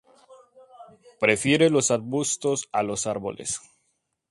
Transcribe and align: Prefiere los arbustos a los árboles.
Prefiere 1.19 1.69
los 1.69 1.91
arbustos 1.91 2.67
a 2.71 2.81
los 2.81 3.05
árboles. 3.05 3.61